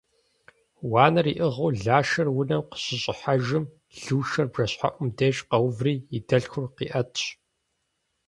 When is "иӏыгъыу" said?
1.33-1.71